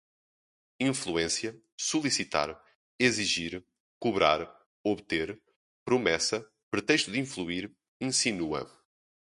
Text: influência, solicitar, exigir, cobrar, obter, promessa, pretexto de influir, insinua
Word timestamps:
influência, 0.79 1.55
solicitar, 1.77 2.59
exigir, 2.99 3.63
cobrar, 3.99 4.51
obter, 4.83 5.39
promessa, 5.85 6.43
pretexto 6.71 7.11
de 7.11 7.19
influir, 7.19 7.71
insinua 8.01 8.67